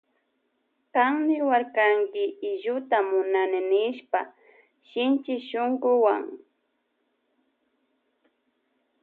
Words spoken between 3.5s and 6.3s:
nishpa shinchi shunkuwan.